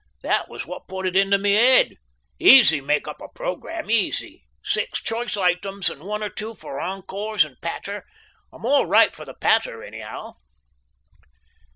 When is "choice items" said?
4.99-5.91